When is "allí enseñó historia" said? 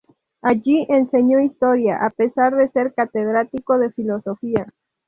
0.41-2.03